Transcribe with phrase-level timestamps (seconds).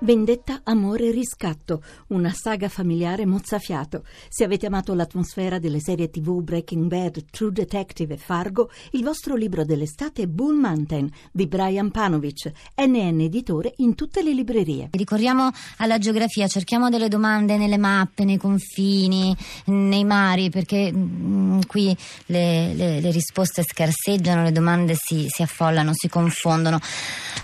[0.00, 4.04] Vendetta, amore e riscatto, una saga familiare mozzafiato.
[4.28, 9.34] Se avete amato l'atmosfera delle serie tv Breaking Bad, True Detective e Fargo, il vostro
[9.34, 14.90] libro dell'estate è Bull Mountain di Brian Panovic, NN editore in tutte le librerie.
[14.92, 21.60] Ricorriamo alla geografia, cerchiamo delle domande nelle mappe, nei confini, nei mari, perché mh, mm,
[21.66, 21.96] qui
[22.26, 26.78] le, le, le, risposte scarseggiano, le domande si, si affollano, si confondono.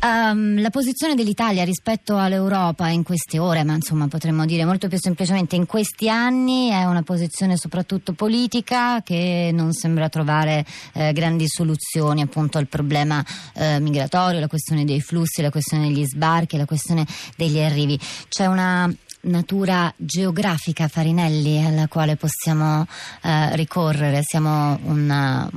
[0.00, 4.86] Um, la posizione dell'Italia rispetto alle l'Europa in queste ore, ma insomma potremmo dire molto
[4.86, 11.12] più semplicemente in questi anni, è una posizione soprattutto politica che non sembra trovare eh,
[11.12, 13.24] grandi soluzioni appunto al problema
[13.54, 17.04] eh, migratorio, la questione dei flussi, la questione degli sbarchi, la questione
[17.36, 17.98] degli arrivi.
[18.28, 18.88] C'è una
[19.22, 22.86] natura geografica Farinelli alla quale possiamo
[23.22, 25.50] eh, ricorrere, siamo una,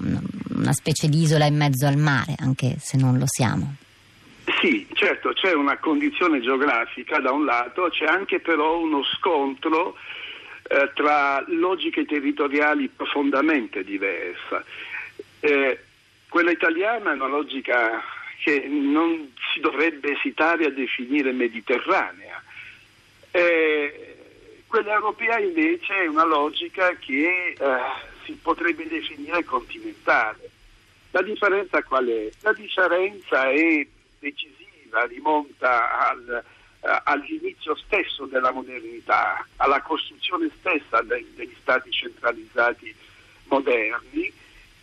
[0.55, 3.75] una specie di isola in mezzo al mare, anche se non lo siamo.
[4.61, 9.97] Sì, certo, c'è una condizione geografica da un lato, c'è anche però uno scontro
[10.67, 14.63] eh, tra logiche territoriali profondamente diverse.
[15.39, 15.79] Eh,
[16.29, 18.03] quella italiana è una logica
[18.43, 22.39] che non si dovrebbe esitare a definire mediterranea.
[23.31, 24.15] Eh,
[24.67, 27.77] quella europea invece è una logica che eh,
[28.25, 30.51] si potrebbe definire continentale.
[31.09, 32.29] La differenza qual è?
[32.41, 33.87] La differenza è
[34.21, 36.43] decisiva, rimonta al,
[36.79, 42.95] uh, all'inizio stesso della modernità, alla costruzione stessa de- degli stati centralizzati
[43.45, 44.31] moderni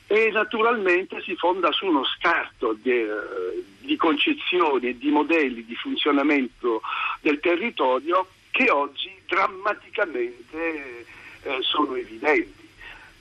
[0.07, 5.77] e naturalmente si fonda su uno scarto di, uh, di concezioni e di modelli di
[5.77, 6.83] funzionamento
[7.21, 11.07] del territorio che oggi drammaticamente
[11.43, 12.67] uh, sono evidenti.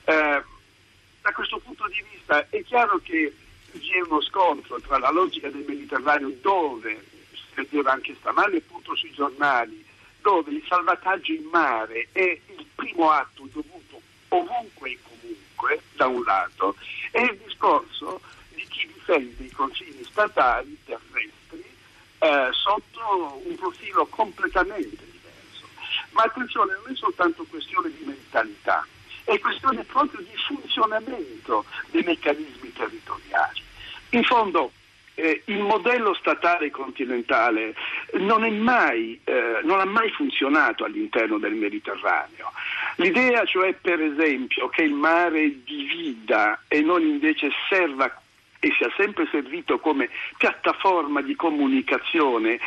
[0.04, 3.34] da questo punto di vista è chiaro che
[3.72, 8.96] vi è uno scontro tra la logica del Mediterraneo dove, si vedeva anche stamane appunto
[8.96, 9.86] sui giornali,
[10.22, 16.24] dove il salvataggio in mare è il primo atto dovuto ovunque e comunque, da un
[16.24, 16.76] lato,
[17.12, 18.22] e il discorso
[18.54, 21.64] di chi difende i confini statali terrestri
[22.20, 25.68] eh, sotto un profilo completamente diverso.
[26.12, 28.86] Ma attenzione, non è soltanto questione di mentalità,
[29.24, 32.97] è questione proprio di funzionamento dei meccanismi territoriali.
[34.12, 34.72] In fondo
[35.16, 37.74] eh, il modello statale continentale
[38.14, 42.52] non, mai, eh, non, ha mai funzionato all'interno del Mediterraneo.
[42.98, 48.22] L'idea cioè per esempio che il mare divida e non invece serva
[48.60, 52.60] e sia sempre servito come piattaforma di comunicazione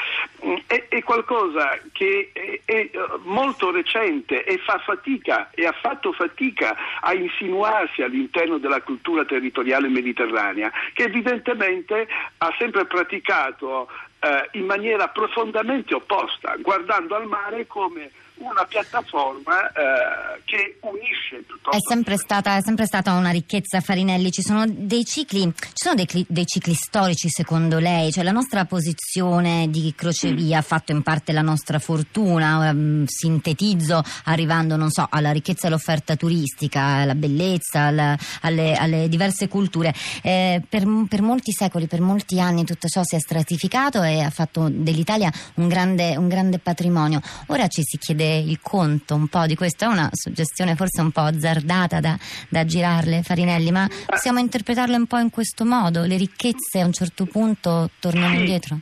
[0.44, 2.90] mm, è, è qualcosa che è, è, eh,
[3.24, 9.88] molto recente e fa fatica e ha fatto fatica a insinuarsi all'interno della cultura territoriale
[9.88, 12.06] mediterranea che evidentemente
[12.38, 13.88] ha sempre praticato
[14.20, 18.10] eh, in maniera profondamente opposta guardando al mare come
[18.40, 21.70] una piattaforma eh, che unisce tutto.
[21.70, 26.06] È sempre, stata, sempre stata una ricchezza Farinelli, ci sono dei cicli, ci sono dei,
[26.28, 30.64] dei cicli storici secondo lei, cioè la nostra posizione di crocevia ha mm.
[30.64, 36.80] fatto in parte la nostra fortuna, um, sintetizzo arrivando non so, alla ricchezza dell'offerta turistica,
[36.80, 39.92] alla bellezza, alla, alle, alle, diverse culture.
[40.22, 44.30] Eh, per, per, molti secoli, per molti anni tutto ciò si è stratificato e ha
[44.30, 47.20] fatto dell'Italia un grande, un grande patrimonio.
[47.46, 49.84] Ora ci si chiede il conto un po' di questo?
[49.84, 52.18] È una suggestione forse un po' azzardata da,
[52.48, 56.04] da girarle, Farinelli, ma possiamo interpretarle un po' in questo modo?
[56.04, 58.80] Le ricchezze a un certo punto tornano indietro?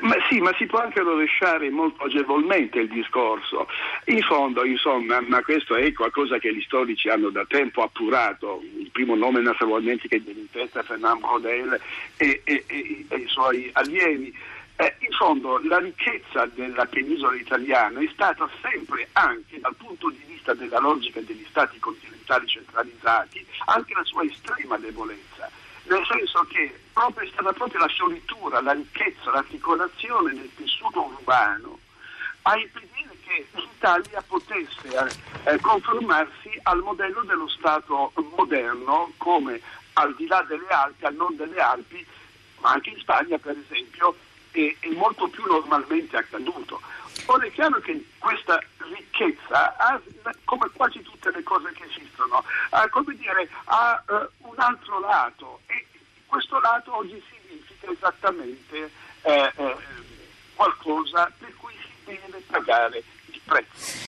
[0.00, 3.68] Ma sì, ma si può anche rovesciare molto agevolmente il discorso.
[4.06, 8.62] In fondo, insomma, ma questo è qualcosa che gli storici hanno da tempo appurato.
[8.78, 11.80] Il primo nome naturalmente che viene in testa è Fernand Brodel
[12.16, 14.34] e, e, e, e i suoi allievi.
[14.78, 20.20] Eh, in fondo la ricchezza della penisola italiana è stata sempre anche dal punto di
[20.26, 25.50] vista della logica degli stati continentali centralizzati anche la sua estrema debolezza,
[25.88, 31.78] nel senso che proprio, è stata proprio la fioritura, la ricchezza, l'articolazione del tessuto urbano
[32.42, 39.60] a impedire che l'Italia potesse eh, eh conformarsi al modello dello Stato moderno come
[39.94, 42.04] al di là delle Alpi, al non delle Alpi,
[42.60, 44.16] ma anche in Spagna per esempio,
[44.50, 46.80] è, è molto più normalmente accaduto.
[47.26, 50.00] Ora è chiaro che questa ricchezza, ha,
[50.44, 55.60] come quasi tutte le cose che esistono, ha, dire, ha uh, un altro lato
[56.36, 58.90] questo lato oggi significa esattamente
[59.22, 59.76] eh, eh,
[60.54, 64.04] qualcosa per cui si deve pagare il prezzo.